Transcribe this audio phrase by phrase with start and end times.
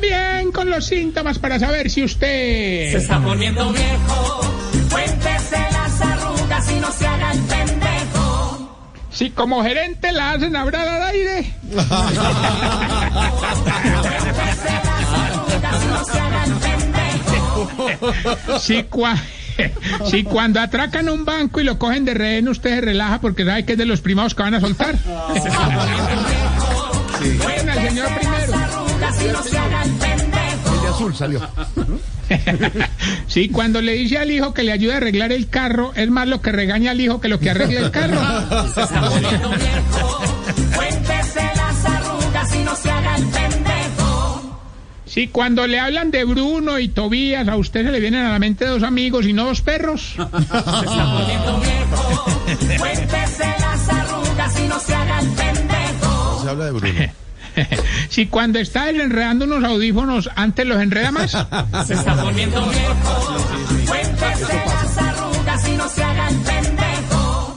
[0.00, 2.92] Bien con los síntomas para saber si usted...
[2.92, 4.40] Se está poniendo viejo,
[4.90, 8.78] cuéntese las arrugas y no se haga el pendejo.
[9.10, 11.52] Si como gerente la hacen hablar al aire.
[11.70, 11.94] Cuéntese
[14.84, 17.68] las arrugas y no se haga el pendejo.
[18.60, 19.20] Si, cua-
[20.10, 23.64] si cuando atracan un banco y lo cogen de rehén, usted se relaja porque sabe
[23.64, 24.94] que es de los primados que van a soltar.
[27.42, 28.08] Bueno, el señor
[29.24, 30.74] y no se haga el pendejo.
[30.74, 31.40] El de azul salió.
[33.26, 36.28] Sí, cuando le dice al hijo que le ayude a arreglar el carro, es más
[36.28, 38.20] lo que regaña al hijo que lo que arregla el carro.
[38.74, 40.20] Se está poniendo viejo,
[40.76, 44.60] cuéntese las arrugas y no se haga el pendejo.
[45.06, 48.38] Sí, cuando le hablan de Bruno y Tobías, a usted se le vienen a la
[48.38, 50.14] mente dos amigos y no dos perros.
[50.16, 52.24] Se está poniendo viejo,
[52.78, 56.40] cuéntese las arrugas y no se haga el pendejo.
[56.42, 57.00] Se habla de Bruno.
[58.08, 61.30] Si cuando está desenredando unos audífonos, antes los enreda más.
[61.86, 63.36] Se está poniendo viejo,
[63.86, 67.54] cuéntese las arrugas y no se haga el pendejo.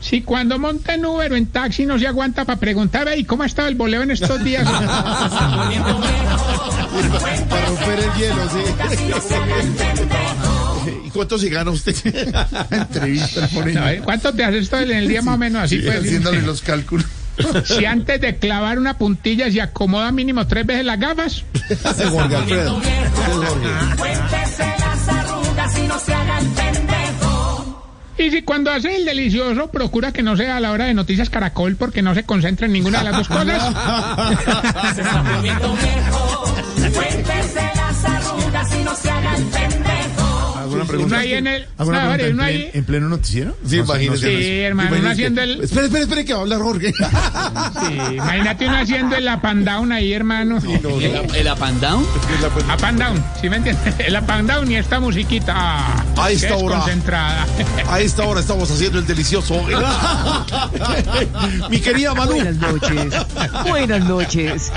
[0.00, 3.42] Si cuando monta en Uber o en taxi no se aguanta para preguntar, ¿y cómo
[3.42, 4.64] ha estado el boleo en estos días?
[5.56, 8.64] Poniendo viejo, Para romper el hielo, se
[8.94, 9.02] sí.
[11.06, 11.96] ¿Y cuánto se gana usted?
[12.70, 14.04] Entrevista, pone No.
[14.04, 15.64] ¿Cuánto te haces esto en el día más o menos?
[15.64, 15.98] Así pues.
[15.98, 17.04] haciéndole los cálculos.
[17.64, 21.44] Si antes de clavar una puntilla se acomoda mínimo tres veces las gafas.
[22.10, 22.80] Jorge Alfredo.
[23.96, 27.82] Cuéntese las arrugas y no se haga el pendejo.
[28.18, 31.28] Y si cuando hace el delicioso, procura que no sea a la hora de Noticias
[31.28, 33.62] Caracol porque no se concentra en ninguna de las dos cosas.
[34.94, 36.44] Se está poniendo viejo.
[36.94, 37.75] Cuéntese
[40.88, 41.18] ¿Alguna Uno pregunta?
[41.18, 41.66] ahí en el...
[41.78, 43.56] ¿Alguna no, pregunta en, plen- pleno noticiero?
[43.66, 44.38] Sí, imagínese.
[44.38, 46.92] Sí, hermano, uno haciendo que- el- Espere, espere, espere, que va a hablar Jorge.
[46.92, 50.58] sí, imagínate uno haciendo el up and down ahí, hermano.
[50.58, 52.02] ¿El up and down?
[52.02, 53.94] Up and down, ¿sí me entiendes?
[54.06, 55.56] El up and down y esta musiquita.
[56.16, 56.76] A esta hora.
[56.76, 57.46] desconcentrada.
[57.90, 59.62] A esta hora estamos haciendo el delicioso.
[61.70, 62.32] Mi querida Manu.
[62.34, 63.12] Buenas noches.
[63.68, 64.72] Buenas noches.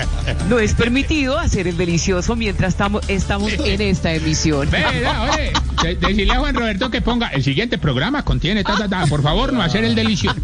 [0.50, 4.70] No es permitido hacer el delicioso mientras estamos, estamos en esta emisión.
[4.70, 5.52] Ve, da, oye,
[5.84, 9.06] de- decirle a Juan Roberto que ponga el siguiente programa contiene ta, ta, ta.
[9.08, 10.38] Por favor, no hacer el delicioso.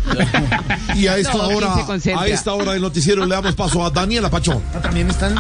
[0.95, 1.75] Y a esta No, ¿quién hora,
[2.21, 4.61] a esta hora del noticiero le damos paso a Daniela Pachón.
[4.81, 5.35] También están.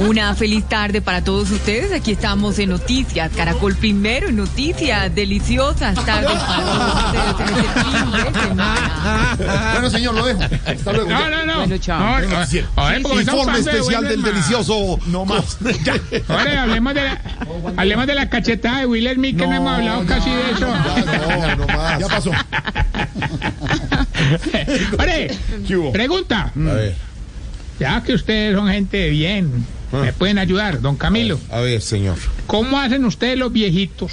[0.00, 1.92] Una feliz tarde para todos ustedes.
[1.92, 7.80] Aquí estamos en Noticias, Caracol Primero, en Noticias Deliciosas tardes para todos ustedes en este
[7.80, 9.36] fin de semana.
[9.72, 10.42] Bueno, señor, lo dejo.
[10.42, 11.08] Hasta luego.
[11.10, 11.56] no, no, no.
[11.58, 12.00] Bueno, chao.
[12.00, 14.98] No, no, estamos Informe especial del delicioso.
[15.06, 15.58] No más.
[16.28, 17.20] Ahora hablemos de la,
[17.76, 20.66] hablemos de la cachetada de Will Smith, que no, hemos hablado casi de eso.
[20.66, 22.00] No, no más.
[22.00, 22.30] Ya pasó.
[24.98, 25.30] Ore,
[25.66, 25.92] ¿Qué hubo?
[25.92, 26.52] pregunta.
[26.54, 26.94] A ver,
[27.80, 31.38] Ya que ustedes son gente de bien, me pueden ayudar, don Camilo.
[31.50, 32.16] a ver, señor.
[32.46, 34.12] ¿Cómo hacen ustedes los viejitos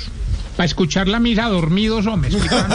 [0.58, 2.68] para escuchar la misa dormidos o me explican?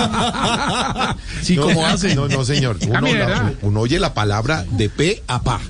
[1.43, 2.15] Sí, no, ¿cómo hace?
[2.15, 2.79] No, no, señor.
[3.63, 5.61] Uno, oye la palabra de pe a pa.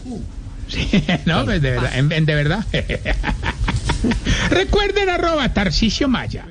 [0.69, 0.88] Sí,
[1.27, 2.65] no, pues de verdad, en- en- de verdad.
[4.50, 6.47] Recuerden arroba Tarcicio Maya.